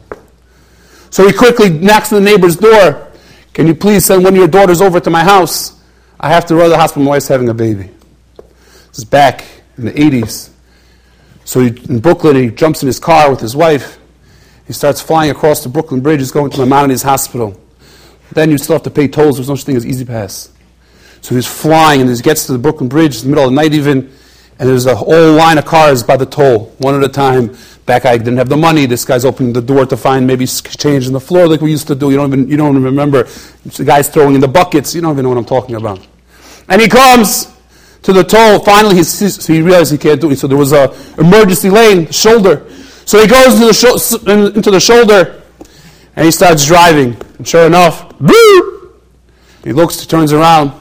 So 1.09 1.25
he 1.25 1.33
quickly 1.33 1.69
knocks 1.69 2.13
on 2.13 2.23
the 2.23 2.29
neighbor's 2.29 2.55
door. 2.55 3.07
Can 3.53 3.65
you 3.65 3.73
please 3.73 4.05
send 4.05 4.23
one 4.23 4.33
of 4.33 4.37
your 4.37 4.47
daughters 4.47 4.79
over 4.79 4.99
to 4.99 5.09
my 5.09 5.23
house? 5.23 5.81
I 6.19 6.29
have 6.29 6.45
to 6.45 6.55
run 6.55 6.65
to 6.65 6.69
the 6.69 6.77
hospital, 6.77 7.03
my 7.03 7.11
wife's 7.11 7.27
having 7.27 7.49
a 7.49 7.53
baby. 7.53 7.89
This 8.91 8.99
is 8.99 9.05
back 9.05 9.45
in 9.77 9.85
the 9.85 9.91
80s. 9.91 10.49
So 11.45 11.61
he, 11.61 11.67
in 11.89 11.99
Brooklyn, 11.99 12.35
he 12.35 12.49
jumps 12.49 12.83
in 12.83 12.87
his 12.87 12.99
car 12.99 13.29
with 13.29 13.39
his 13.39 13.55
wife. 13.55 13.97
He 14.67 14.73
starts 14.73 15.01
flying 15.01 15.31
across 15.31 15.63
the 15.63 15.69
Brooklyn 15.69 16.01
Bridge. 16.01 16.19
He's 16.19 16.31
going 16.31 16.51
to 16.51 16.59
Maimonides 16.59 17.01
Hospital. 17.03 17.57
Then 18.33 18.51
you 18.51 18.57
still 18.57 18.75
have 18.75 18.83
to 18.83 18.91
pay 18.91 19.07
tolls. 19.07 19.37
There's 19.37 19.47
no 19.47 19.55
such 19.55 19.65
thing 19.65 19.77
as 19.77 19.85
E-ZPass. 19.85 20.49
So 21.21 21.35
he's 21.35 21.47
flying, 21.47 22.01
and 22.01 22.09
he 22.09 22.21
gets 22.21 22.45
to 22.47 22.51
the 22.51 22.57
Brooklyn 22.57 22.89
Bridge, 22.89 23.17
in 23.17 23.23
the 23.23 23.29
middle 23.29 23.45
of 23.45 23.51
the 23.51 23.55
night 23.55 23.73
even, 23.73 24.11
and 24.59 24.69
there's 24.69 24.85
a 24.85 24.95
whole 24.95 25.33
line 25.33 25.57
of 25.57 25.65
cars 25.65 26.03
by 26.03 26.17
the 26.17 26.25
toll, 26.25 26.65
one 26.79 26.95
at 26.95 27.03
a 27.03 27.09
time. 27.09 27.55
That 27.85 28.03
guy 28.03 28.17
didn't 28.17 28.37
have 28.37 28.49
the 28.49 28.57
money. 28.57 28.85
This 28.85 29.05
guy's 29.05 29.23
opening 29.23 29.53
the 29.53 29.61
door 29.61 29.85
to 29.85 29.97
find 29.97 30.27
maybe 30.27 30.45
change 30.45 31.07
in 31.07 31.13
the 31.13 31.19
floor 31.19 31.47
like 31.47 31.61
we 31.61 31.71
used 31.71 31.87
to 31.87 31.95
do. 31.95 32.11
You 32.11 32.17
don't 32.17 32.27
even, 32.33 32.47
you 32.47 32.57
don't 32.57 32.71
even 32.71 32.83
remember. 32.83 33.23
The 33.65 33.85
guy's 33.85 34.09
throwing 34.09 34.35
in 34.35 34.41
the 34.41 34.47
buckets. 34.47 34.93
You 34.93 35.01
don't 35.01 35.13
even 35.13 35.23
know 35.23 35.29
what 35.29 35.37
I'm 35.37 35.45
talking 35.45 35.75
about. 35.75 36.05
And 36.69 36.81
he 36.81 36.87
comes 36.87 37.51
to 38.03 38.13
the 38.13 38.23
toll. 38.23 38.59
Finally, 38.59 38.95
he, 38.95 39.03
sees, 39.03 39.43
so 39.43 39.53
he 39.53 39.61
realizes 39.61 39.91
he 39.91 39.97
can't 39.97 40.19
do 40.19 40.31
it. 40.31 40.39
So 40.39 40.47
there 40.47 40.57
was 40.57 40.73
a 40.73 40.93
emergency 41.17 41.69
lane, 41.69 42.09
shoulder. 42.11 42.67
So 43.05 43.19
he 43.19 43.27
goes 43.27 43.53
into 43.53 43.67
the, 43.67 43.73
sho- 43.73 44.31
into 44.31 44.71
the 44.71 44.79
shoulder, 44.79 45.41
and 46.15 46.25
he 46.25 46.31
starts 46.31 46.65
driving. 46.65 47.17
And 47.37 47.47
sure 47.47 47.65
enough! 47.65 48.13
He 49.63 49.73
looks, 49.73 49.99
he 49.99 50.07
turns 50.07 50.33
around, 50.33 50.71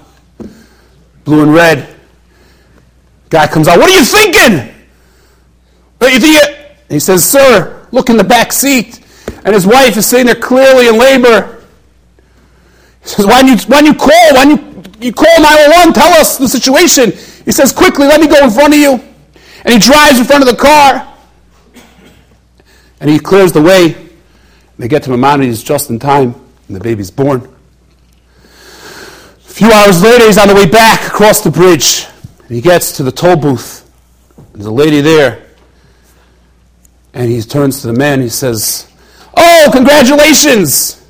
blue 1.24 1.42
and 1.42 1.52
red. 1.52 1.96
Guy 3.28 3.46
comes 3.46 3.68
out. 3.68 3.78
What 3.78 3.90
are 3.90 3.98
you 3.98 4.04
thinking? 4.04 4.74
What 5.98 6.10
are 6.10 6.14
you 6.14 6.20
thinking? 6.20 6.56
he 6.88 6.98
says, 6.98 7.28
Sir, 7.28 7.86
look 7.92 8.10
in 8.10 8.16
the 8.16 8.24
back 8.24 8.52
seat. 8.52 9.00
And 9.44 9.54
his 9.54 9.66
wife 9.66 9.96
is 9.96 10.06
sitting 10.06 10.26
there 10.26 10.34
clearly 10.34 10.88
in 10.88 10.98
labor. 10.98 11.62
He 13.02 13.08
says, 13.08 13.26
Why 13.26 13.42
don't 13.42 13.48
you, 13.48 13.68
why 13.68 13.80
don't 13.80 13.92
you 13.92 13.94
call? 13.94 14.34
Why 14.34 14.44
don't 14.44 14.50
you, 14.50 14.69
you 15.06 15.12
call 15.12 15.40
911? 15.40 15.94
Tell 15.94 16.12
us 16.14 16.36
the 16.38 16.48
situation. 16.48 17.12
He 17.44 17.52
says, 17.52 17.72
Quickly, 17.72 18.06
let 18.06 18.20
me 18.20 18.26
go 18.26 18.44
in 18.44 18.50
front 18.50 18.74
of 18.74 18.80
you. 18.80 18.92
And 19.64 19.72
he 19.72 19.78
drives 19.78 20.18
in 20.18 20.24
front 20.24 20.42
of 20.42 20.48
the 20.48 20.56
car. 20.56 21.06
And 23.00 23.08
he 23.08 23.18
clears 23.18 23.52
the 23.52 23.62
way. 23.62 24.10
They 24.78 24.88
get 24.88 25.02
to 25.04 25.10
Maimonides 25.10 25.62
just 25.62 25.90
in 25.90 25.98
time, 25.98 26.34
and 26.66 26.76
the 26.76 26.80
baby's 26.80 27.10
born. 27.10 27.40
A 28.42 29.52
few 29.52 29.70
hours 29.70 30.02
later, 30.02 30.26
he's 30.26 30.38
on 30.38 30.48
the 30.48 30.54
way 30.54 30.66
back 30.66 31.06
across 31.06 31.42
the 31.42 31.50
bridge. 31.50 32.06
And 32.38 32.50
he 32.56 32.60
gets 32.60 32.92
to 32.92 33.02
the 33.02 33.12
toll 33.12 33.36
booth. 33.36 33.90
There's 34.52 34.66
a 34.66 34.72
lady 34.72 35.00
there. 35.00 35.46
And 37.12 37.30
he 37.30 37.42
turns 37.42 37.82
to 37.82 37.88
the 37.88 37.92
man. 37.92 38.20
He 38.20 38.28
says, 38.28 38.90
Oh, 39.36 39.70
congratulations! 39.72 41.00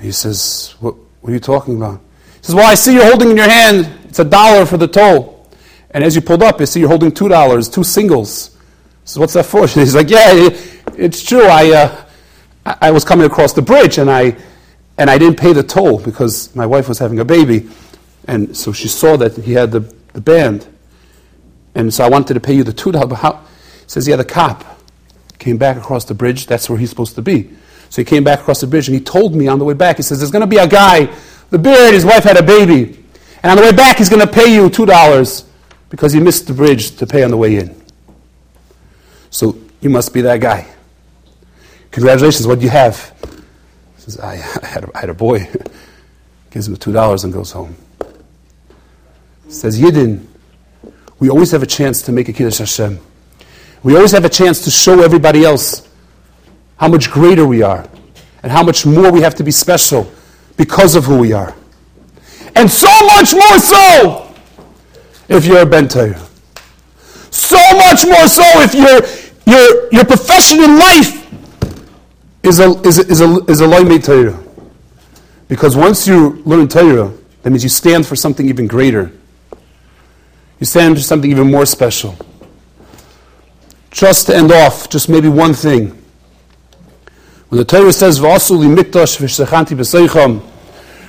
he 0.00 0.12
says, 0.12 0.74
what, 0.80 0.94
what 1.26 1.32
are 1.32 1.34
you 1.34 1.40
talking 1.40 1.76
about? 1.76 2.00
He 2.36 2.44
says, 2.44 2.54
Well, 2.54 2.70
I 2.70 2.76
see 2.76 2.94
you're 2.94 3.04
holding 3.04 3.32
in 3.32 3.36
your 3.36 3.48
hand, 3.48 3.90
it's 4.04 4.20
a 4.20 4.24
dollar 4.24 4.64
for 4.64 4.76
the 4.76 4.86
toll. 4.86 5.50
And 5.90 6.04
as 6.04 6.14
you 6.14 6.20
pulled 6.20 6.40
up, 6.40 6.60
you 6.60 6.66
see 6.66 6.78
you're 6.78 6.88
holding 6.88 7.10
two 7.10 7.28
dollars, 7.28 7.68
two 7.68 7.82
singles. 7.82 8.56
Says, 9.04 9.18
What's 9.18 9.32
that 9.32 9.44
for? 9.44 9.66
He's 9.66 9.96
like, 9.96 10.08
Yeah, 10.08 10.50
it's 10.96 11.24
true. 11.24 11.42
I, 11.42 11.72
uh, 12.64 12.76
I 12.80 12.92
was 12.92 13.04
coming 13.04 13.26
across 13.26 13.54
the 13.54 13.62
bridge 13.62 13.98
and 13.98 14.08
I, 14.08 14.36
and 14.98 15.10
I 15.10 15.18
didn't 15.18 15.36
pay 15.36 15.52
the 15.52 15.64
toll 15.64 15.98
because 15.98 16.54
my 16.54 16.64
wife 16.64 16.88
was 16.88 17.00
having 17.00 17.18
a 17.18 17.24
baby. 17.24 17.68
And 18.28 18.56
so 18.56 18.72
she 18.72 18.86
saw 18.86 19.16
that 19.16 19.36
he 19.36 19.54
had 19.54 19.72
the, 19.72 19.80
the 20.12 20.20
band. 20.20 20.64
And 21.74 21.92
so 21.92 22.04
I 22.04 22.08
wanted 22.08 22.34
to 22.34 22.40
pay 22.40 22.54
you 22.54 22.62
the 22.62 22.72
$2. 22.72 22.92
But 23.08 23.16
how? 23.16 23.32
He 23.32 23.88
says, 23.88 24.06
yeah, 24.06 24.14
the 24.14 24.24
cop 24.24 24.64
came 25.40 25.56
back 25.56 25.76
across 25.76 26.04
the 26.04 26.14
bridge. 26.14 26.46
That's 26.46 26.70
where 26.70 26.78
he's 26.78 26.90
supposed 26.90 27.16
to 27.16 27.22
be. 27.22 27.50
So 27.90 28.02
he 28.02 28.04
came 28.04 28.24
back 28.24 28.40
across 28.40 28.60
the 28.60 28.66
bridge 28.66 28.88
and 28.88 28.94
he 28.94 29.02
told 29.02 29.34
me 29.34 29.48
on 29.48 29.58
the 29.58 29.64
way 29.64 29.74
back, 29.74 29.96
he 29.96 30.02
says, 30.02 30.18
there's 30.18 30.30
going 30.30 30.40
to 30.40 30.46
be 30.46 30.58
a 30.58 30.66
guy, 30.66 31.08
the 31.50 31.58
beard, 31.58 31.94
his 31.94 32.04
wife 32.04 32.24
had 32.24 32.36
a 32.36 32.42
baby. 32.42 33.04
And 33.42 33.50
on 33.50 33.56
the 33.56 33.62
way 33.62 33.72
back, 33.72 33.98
he's 33.98 34.08
going 34.08 34.26
to 34.26 34.32
pay 34.32 34.54
you 34.54 34.68
$2 34.68 35.44
because 35.88 36.12
he 36.12 36.20
missed 36.20 36.46
the 36.46 36.54
bridge 36.54 36.96
to 36.96 37.06
pay 37.06 37.22
on 37.22 37.30
the 37.30 37.36
way 37.36 37.56
in. 37.56 37.80
So 39.30 39.58
you 39.80 39.90
must 39.90 40.12
be 40.12 40.22
that 40.22 40.40
guy. 40.40 40.66
Congratulations, 41.90 42.46
what 42.46 42.58
do 42.58 42.64
you 42.64 42.70
have? 42.70 43.14
He 43.94 44.02
says, 44.02 44.18
I, 44.18 44.32
I, 44.62 44.66
had, 44.66 44.84
a, 44.84 44.90
I 44.96 45.00
had 45.00 45.10
a 45.10 45.14
boy. 45.14 45.48
Gives 46.50 46.68
him 46.68 46.76
$2 46.76 47.24
and 47.24 47.32
goes 47.32 47.52
home. 47.52 47.76
Says 49.48 49.80
Yidden, 49.80 50.26
we 51.18 51.30
always 51.30 51.50
have 51.52 51.62
a 51.62 51.66
chance 51.66 52.02
to 52.02 52.12
make 52.12 52.28
a 52.28 52.32
Kiddush 52.32 52.58
Hashem. 52.58 52.98
We 53.82 53.94
always 53.94 54.12
have 54.12 54.24
a 54.24 54.28
chance 54.28 54.64
to 54.64 54.70
show 54.70 55.02
everybody 55.02 55.44
else 55.44 55.88
how 56.76 56.88
much 56.88 57.10
greater 57.10 57.46
we 57.46 57.62
are 57.62 57.88
and 58.42 58.52
how 58.52 58.62
much 58.62 58.86
more 58.86 59.10
we 59.10 59.20
have 59.20 59.34
to 59.34 59.44
be 59.44 59.50
special 59.50 60.10
because 60.56 60.94
of 60.94 61.04
who 61.04 61.18
we 61.18 61.32
are. 61.32 61.54
And 62.54 62.70
so 62.70 62.88
much 63.06 63.34
more 63.34 63.58
so 63.58 64.34
if 65.28 65.44
you're 65.44 65.60
a 65.60 65.66
Ben 65.66 65.88
So 65.88 67.58
much 67.76 68.06
more 68.06 68.28
so 68.28 68.44
if 68.62 68.74
your, 68.74 69.02
your, 69.52 69.92
your 69.92 70.04
profession 70.04 70.60
in 70.60 70.78
life 70.78 71.26
is 72.42 72.60
a, 72.60 72.70
is 72.82 72.98
a, 72.98 73.06
is 73.10 73.20
a, 73.20 73.44
is 73.46 73.60
a. 73.60 74.46
Because 75.48 75.76
once 75.76 76.06
you 76.06 76.42
learn 76.44 76.68
Torah, 76.68 77.12
that 77.42 77.50
means 77.50 77.62
you 77.62 77.68
stand 77.68 78.06
for 78.06 78.16
something 78.16 78.48
even 78.48 78.66
greater. 78.66 79.12
You 80.58 80.66
stand 80.66 80.96
for 80.96 81.02
something 81.02 81.30
even 81.30 81.50
more 81.50 81.66
special. 81.66 82.16
Just 83.90 84.26
to 84.26 84.36
end 84.36 84.52
off, 84.52 84.88
just 84.88 85.08
maybe 85.08 85.28
one 85.28 85.54
thing. 85.54 86.02
When 87.48 87.58
the 87.58 87.64
Torah 87.64 87.92
says, 87.92 88.18
Vasuli 88.18 88.74
mikdash 88.74 89.18
v'shechanti 89.18 89.76
b'seicham, 89.76 90.42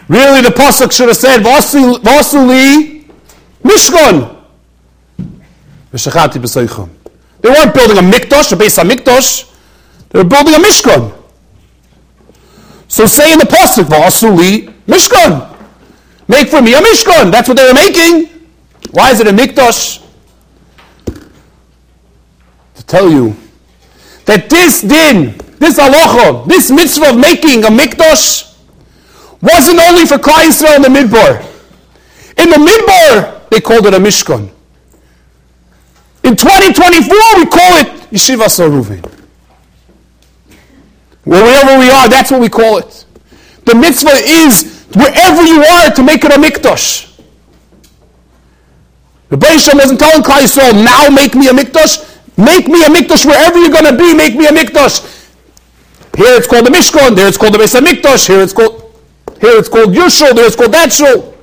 really 0.07 0.41
the 0.41 0.49
Pasuk 0.49 0.91
should 0.91 1.07
have 1.07 1.17
said, 1.17 1.41
Vasuli 1.41 3.05
mishkan 3.63 4.45
v'shechanti 5.91 6.39
b'seicham. 6.39 6.89
They 7.41 7.49
weren't 7.49 7.73
building 7.73 7.97
a 7.97 8.01
mikdash, 8.01 8.51
a 8.51 8.55
base 8.55 8.77
of 8.77 8.87
mikdash. 8.87 9.51
They 10.09 10.19
were 10.19 10.25
building 10.29 10.53
a 10.53 10.57
mishkan. 10.57 11.13
So 12.87 13.05
say 13.05 13.33
in 13.33 13.39
the 13.39 13.45
Pasuk, 13.45 13.85
Vasuli 13.85 14.73
mishkan. 14.85 15.55
Make 16.27 16.49
for 16.49 16.61
me 16.61 16.73
a 16.73 16.79
mishkan. 16.79 17.31
That's 17.31 17.47
what 17.47 17.57
they 17.57 17.65
were 17.65 17.73
making. 17.73 18.29
Why 18.91 19.11
is 19.11 19.19
it 19.19 19.27
a 19.27 19.31
mikdash? 19.31 20.03
To 22.75 22.85
tell 22.85 23.09
you 23.09 23.35
that 24.25 24.49
this 24.49 24.81
din, 24.81 25.35
this 25.59 25.79
halacha, 25.79 26.47
this 26.47 26.71
mitzvah 26.71 27.11
of 27.11 27.19
making 27.19 27.63
a 27.63 27.67
mikdash 27.67 28.55
wasn't 29.41 29.79
only 29.79 30.05
for 30.05 30.17
Klal 30.17 30.45
Yisrael 30.45 30.77
in 30.77 30.81
the 30.81 30.89
Midbar. 30.89 31.41
In 32.37 32.49
the 32.49 32.57
Midbar, 32.57 33.49
they 33.49 33.61
called 33.61 33.85
it 33.85 33.93
a 33.93 33.97
mishkan. 33.97 34.49
In 36.23 36.35
2024, 36.35 37.15
we 37.37 37.45
call 37.45 37.77
it 37.77 37.87
Yeshivas 38.11 38.59
Ohr 38.59 38.69
Reuven. 38.69 39.03
Wherever 41.23 41.79
we 41.79 41.89
are, 41.89 42.07
that's 42.09 42.31
what 42.31 42.41
we 42.41 42.49
call 42.49 42.77
it. 42.77 43.05
The 43.65 43.75
mitzvah 43.75 44.09
is 44.23 44.85
wherever 44.95 45.43
you 45.43 45.61
are 45.61 45.91
to 45.91 46.03
make 46.03 46.23
it 46.23 46.31
a 46.31 46.35
mikdash. 46.35 47.19
The 49.29 49.35
Beisham 49.35 49.75
wasn't 49.75 49.99
telling 49.99 50.23
Klal 50.23 50.39
Yisrael, 50.39 50.83
now 50.83 51.09
make 51.09 51.35
me 51.35 51.49
a 51.49 51.51
mikdash. 51.51 52.05
Make 52.37 52.67
me 52.67 52.83
a 52.85 52.87
mikdash 52.87 53.25
wherever 53.25 53.57
you're 53.59 53.71
going 53.71 53.85
to 53.85 53.97
be. 53.97 54.13
Make 54.13 54.35
me 54.35 54.45
a 54.45 54.51
mikdash. 54.51 55.16
Here 56.17 56.35
it's 56.35 56.47
called 56.47 56.65
the 56.65 56.71
Mishkan. 56.71 57.15
There 57.15 57.27
it's 57.27 57.37
called 57.37 57.53
the 57.53 57.59
Beis 57.59 57.79
Hamikdash. 57.79 58.27
Here 58.27 58.41
it's 58.41 58.51
called 58.51 58.91
here 59.39 59.59
it's 59.59 59.69
called 59.69 59.93
your 59.93 60.09
shul. 60.09 60.33
There 60.33 60.47
it's 60.47 60.55
called 60.55 60.71
that 60.71 60.91
shul. 60.91 61.35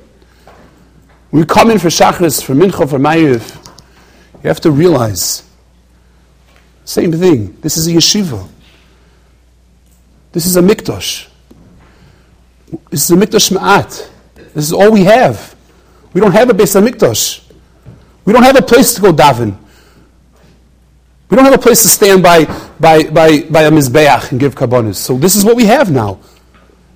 We 1.31 1.45
come 1.45 1.71
in 1.71 1.79
for 1.79 1.87
Shachris, 1.87 2.43
for 2.43 2.53
Mincha, 2.53 2.89
for 2.89 2.99
Mayiv. 2.99 3.55
You 4.43 4.49
have 4.49 4.59
to 4.61 4.71
realize, 4.71 5.43
same 6.83 7.13
thing. 7.13 7.57
This 7.61 7.77
is 7.77 7.87
a 7.87 7.91
yeshiva. 7.91 8.49
This 10.33 10.45
is 10.45 10.57
a 10.57 10.61
mikdash. 10.61 11.29
This 12.89 13.09
is 13.09 13.11
a 13.11 13.15
mikdash 13.15 13.57
ma'at. 13.57 14.09
This 14.35 14.65
is 14.65 14.73
all 14.73 14.91
we 14.91 15.05
have. 15.05 15.55
We 16.11 16.19
don't 16.19 16.33
have 16.33 16.49
a 16.49 16.53
Beis 16.53 16.75
Hamikdash. 16.79 17.49
We 18.25 18.33
don't 18.33 18.43
have 18.43 18.57
a 18.57 18.61
place 18.61 18.93
to 18.95 19.01
go 19.01 19.13
daven. 19.13 19.57
We 21.29 21.37
don't 21.37 21.45
have 21.45 21.55
a 21.55 21.61
place 21.61 21.81
to 21.83 21.87
stand 21.87 22.21
by, 22.21 22.45
by, 22.79 23.03
by, 23.03 23.41
by 23.41 23.63
a 23.63 23.71
mizbeach 23.71 24.31
and 24.31 24.39
give 24.39 24.55
kabbanis. 24.55 24.95
So 24.95 25.17
this 25.17 25.35
is 25.35 25.45
what 25.45 25.55
we 25.55 25.65
have 25.65 25.91
now. 25.91 26.19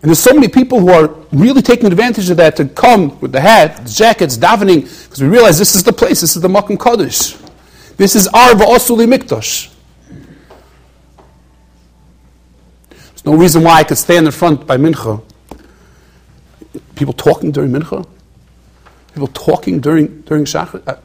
And 0.02 0.10
there's 0.10 0.20
so 0.20 0.34
many 0.34 0.48
people 0.48 0.80
who 0.80 0.90
are 0.90 1.08
really 1.34 1.62
taking 1.62 1.88
advantage 1.88 2.30
of 2.30 2.38
that 2.38 2.56
to 2.56 2.66
come 2.66 3.20
with 3.20 3.34
the 3.34 3.42
hat, 3.42 3.84
the 3.84 3.90
jackets, 3.90 4.38
davening, 4.38 4.84
because 5.04 5.22
we 5.22 5.28
realize 5.28 5.60
this 5.60 5.76
is 5.76 5.84
the 5.84 5.92
place, 5.92 6.22
this 6.22 6.38
is 6.38 6.42
the 6.42 6.48
Makkah 6.48 6.78
Kaddish. 6.78 7.36
This 7.98 8.16
is 8.16 8.30
Arva 8.30 8.64
Va'asuli 8.64 9.14
Mikdash. 9.14 9.74
There's 12.90 13.26
no 13.26 13.36
reason 13.36 13.62
why 13.62 13.80
I 13.80 13.84
could 13.84 13.98
stand 13.98 14.26
in 14.26 14.32
front 14.32 14.66
by 14.66 14.78
Mincha. 14.78 15.22
People 16.96 17.14
talking 17.14 17.52
during 17.52 17.72
Mincha? 17.72 18.08
People 19.14 19.28
talking 19.28 19.82
during, 19.82 20.22
during 20.22 20.46
Shachar? 20.46 20.82
Uh, 20.88 20.96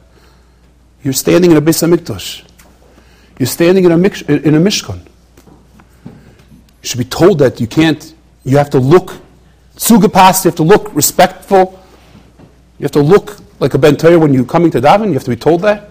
you're 1.03 1.11
standing 1.11 1.51
in 1.51 1.57
a 1.57 1.61
Beis 1.61 1.85
Hamikdash. 1.85 2.44
You're 3.39 3.47
standing 3.47 3.85
in 3.85 3.91
a, 3.91 3.95
in 3.95 4.55
a 4.55 4.59
Mishkan. 4.59 5.05
You 6.05 6.11
should 6.81 6.99
be 6.99 7.05
told 7.05 7.39
that 7.39 7.59
you 7.59 7.67
can't, 7.67 8.13
you 8.43 8.57
have 8.57 8.69
to 8.71 8.79
look 8.79 9.13
sugapast, 9.75 10.45
you 10.45 10.49
have 10.49 10.55
to 10.57 10.63
look 10.63 10.93
respectful. 10.95 11.79
You 12.79 12.83
have 12.83 12.91
to 12.91 13.01
look 13.01 13.37
like 13.59 13.73
a 13.73 13.77
Ben 13.77 13.95
when 14.19 14.33
you're 14.33 14.45
coming 14.45 14.71
to 14.71 14.81
daven. 14.81 15.07
You 15.07 15.13
have 15.13 15.23
to 15.23 15.29
be 15.29 15.35
told 15.35 15.61
that. 15.61 15.89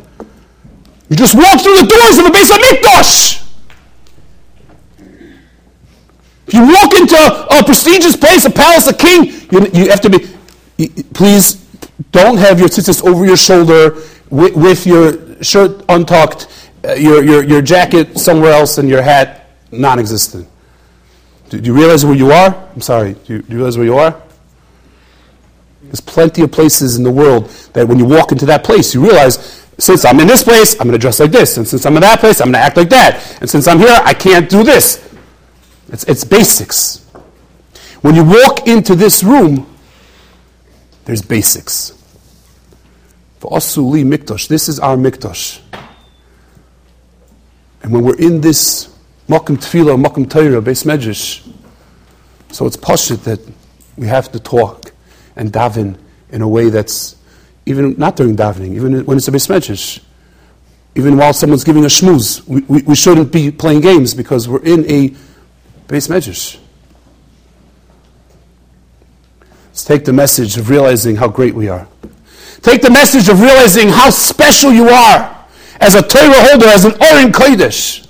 You 1.09 1.17
just 1.17 1.35
walk 1.35 1.61
through 1.61 1.77
the 1.79 1.87
doors 1.87 2.19
of 2.19 2.27
a 2.27 2.31
Beis 2.31 2.51
Hamikdash. 2.51 3.41
If 6.47 6.55
you 6.55 6.61
walk 6.61 6.95
into 6.95 7.17
a, 7.17 7.65
prestigious 7.65 8.17
place, 8.17 8.45
a 8.45 8.51
palace, 8.51 8.87
a 8.87 8.95
king, 8.95 9.25
you, 9.51 9.67
you 9.73 9.91
have 9.91 10.01
to 10.03 10.11
be, 10.11 10.99
please 11.15 11.55
don't 12.13 12.37
have 12.37 12.59
your 12.59 12.69
tzitzis 12.69 13.03
over 13.07 13.25
your 13.25 13.37
shoulder 13.37 14.03
with, 14.29 14.55
with 14.55 14.87
your 14.87 15.43
shirt 15.43 15.83
untucked, 15.89 16.49
Uh, 16.85 16.95
your, 16.95 17.25
your, 17.25 17.43
your 17.43 17.63
jacket 17.63 18.19
somewhere 18.19 18.53
else, 18.53 18.79
and 18.79 18.89
your 18.89 19.01
hat 19.01 19.47
non 19.73 19.99
existent. 19.99 20.47
Do, 21.49 21.61
do, 21.61 21.67
you 21.67 21.75
realize 21.75 22.05
where 22.05 22.15
you 22.15 22.31
are? 22.31 22.55
I'm 22.75 22.81
sorry, 22.81 23.15
do 23.15 23.35
you, 23.35 23.43
do 23.43 23.53
you 23.53 23.57
realize 23.57 23.79
where 23.79 23.87
you 23.87 23.97
are? 23.97 24.21
There's 25.83 26.01
plenty 26.01 26.43
of 26.43 26.53
places 26.53 26.97
in 26.97 27.03
the 27.03 27.11
world 27.11 27.49
that 27.73 27.87
when 27.87 27.99
you 27.99 28.05
walk 28.05 28.33
into 28.33 28.47
that 28.47 28.65
place, 28.65 28.95
you 28.95 29.03
realize 29.03 29.65
since 29.79 30.05
I'm 30.05 30.21
in 30.21 30.27
this 30.27 30.43
place, 30.43 30.75
I'm 30.75 30.87
going 30.87 30.93
to 30.93 30.99
dress 30.99 31.21
like 31.21 31.31
this. 31.31 31.57
And 31.57 31.67
since 31.67 31.85
I'm 31.87 31.95
in 31.97 32.03
that 32.03 32.21
place, 32.21 32.41
I'm 32.41 32.47
going 32.47 32.55
to 32.55 32.67
act 32.67 32.77
like 32.77 32.91
that. 32.91 33.39
And 33.41 33.51
since 33.51 33.67
I'm 33.67 33.79
here, 33.79 34.01
I 34.05 34.15
can't 34.15 34.49
do 34.49 34.63
this. 34.63 35.01
It's, 35.89 36.05
it's 36.05 36.25
basics. 36.25 37.05
When 38.03 38.15
you 38.15 38.25
walk 38.25 38.67
into 38.67 38.95
this 38.95 39.25
room, 39.25 39.67
there's 41.05 41.23
basics. 41.23 41.91
For 43.41 43.51
Asuli 43.51 44.05
Mikdash, 44.05 44.49
this 44.49 44.69
is 44.69 44.79
our 44.79 44.97
Mikdash. 44.97 45.61
And 47.85 47.93
when 47.93 48.03
we're 48.03 48.17
in 48.17 48.41
this 48.41 48.89
Makam 49.29 49.59
Tefillah, 49.59 50.03
Makam 50.03 50.29
Torah, 50.29 50.63
Beis 50.63 50.87
Medrash, 50.87 51.47
so 52.51 52.67
it's 52.67 52.79
pashit 52.79 53.25
that 53.25 53.41
we 53.97 54.07
have 54.07 54.33
to 54.33 54.41
talk 54.41 54.95
and 55.37 55.53
daven 55.53 55.99
in 56.31 56.41
a 56.41 56.49
way 56.49 56.71
that's 56.71 57.17
even 57.67 57.95
not 57.99 58.17
during 58.17 58.37
davening, 58.37 58.75
even 58.75 59.05
when 59.05 59.19
it's 59.19 59.29
a 59.29 59.31
Beis 59.31 59.49
Medrash. 59.49 60.03
Even 60.95 61.19
while 61.19 61.35
someone's 61.35 61.63
giving 61.63 61.85
a 61.85 61.89
shmooze, 61.89 62.47
we, 62.47 62.63
we, 62.63 62.83
we, 62.85 62.95
shouldn't 62.95 63.31
be 63.31 63.51
playing 63.51 63.83
games 63.83 64.15
because 64.15 64.49
we're 64.49 64.65
in 64.65 64.91
a 64.91 65.11
Beis 65.87 66.09
Medrash. 66.09 66.59
Let's 69.67 69.85
take 69.85 70.07
the 70.07 70.13
message 70.15 70.57
of 70.57 70.71
realizing 70.71 71.17
how 71.17 71.29
great 71.29 71.55
we 71.55 71.69
are. 71.69 71.87
Take 72.63 72.81
the 72.81 72.91
message 72.91 73.29
of 73.29 73.43
realizing 73.43 73.91
how 73.91 74.09
special 74.09 74.73
you 74.73 74.89
are 74.89 75.34
as 75.81 75.95
a 75.95 76.03
Torah 76.03 76.43
holder, 76.49 76.67
as 76.67 76.85
an 76.85 76.93
Orin 76.93 77.33
Kodesh, 77.33 78.07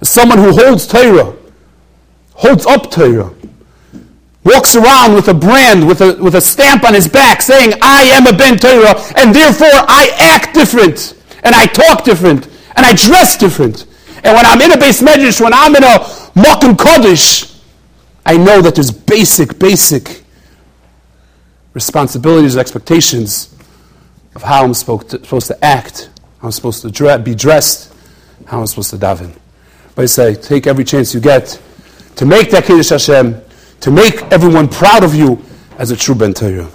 as 0.00 0.10
someone 0.10 0.38
who 0.38 0.52
holds 0.52 0.86
Torah, 0.86 1.34
holds 2.32 2.66
up 2.66 2.90
Torah, 2.90 3.32
walks 4.44 4.76
around 4.76 5.14
with 5.14 5.28
a 5.28 5.34
brand, 5.34 5.86
with 5.86 6.00
a, 6.00 6.22
with 6.22 6.34
a 6.34 6.40
stamp 6.40 6.84
on 6.84 6.94
his 6.94 7.08
back 7.08 7.40
saying, 7.42 7.72
I 7.82 8.02
am 8.12 8.26
a 8.26 8.36
Ben 8.36 8.58
Torah, 8.58 8.94
and 9.16 9.34
therefore 9.34 9.66
I 9.72 10.14
act 10.18 10.54
different, 10.54 11.14
and 11.42 11.54
I 11.54 11.66
talk 11.66 12.04
different, 12.04 12.48
and 12.76 12.84
I 12.84 12.94
dress 12.94 13.36
different. 13.36 13.86
And 14.22 14.34
when 14.34 14.46
I'm 14.46 14.60
in 14.60 14.72
a 14.72 14.76
Beis 14.76 15.02
Medrash, 15.02 15.40
when 15.40 15.52
I'm 15.52 15.74
in 15.76 15.84
a 15.84 15.98
Makam 16.34 16.76
Kodesh, 16.76 17.50
I 18.26 18.36
know 18.36 18.62
that 18.62 18.74
there's 18.74 18.90
basic, 18.90 19.58
basic 19.58 20.22
responsibilities 21.74 22.54
and 22.54 22.60
expectations 22.60 23.54
of 24.34 24.42
how 24.42 24.64
I'm 24.64 24.74
supposed 24.74 25.10
to, 25.10 25.18
supposed 25.18 25.48
to 25.48 25.64
act, 25.64 26.08
I'm 26.44 26.52
supposed 26.52 26.82
to 26.82 26.90
dre- 26.90 27.16
be 27.16 27.34
dressed, 27.34 27.94
how 28.44 28.60
I'm 28.60 28.66
supposed 28.66 28.90
to 28.90 28.98
daven. 28.98 29.34
But 29.94 30.02
I 30.02 30.06
say, 30.06 30.34
take 30.34 30.66
every 30.66 30.84
chance 30.84 31.14
you 31.14 31.20
get 31.20 31.58
to 32.16 32.26
make 32.26 32.50
that 32.50 32.64
Kiddush 32.64 32.90
Hashem, 32.90 33.40
to 33.80 33.90
make 33.90 34.20
everyone 34.24 34.68
proud 34.68 35.04
of 35.04 35.14
you 35.14 35.42
as 35.78 35.90
a 35.90 35.96
true 35.96 36.14
Ben 36.14 36.34
Torah. 36.34 36.68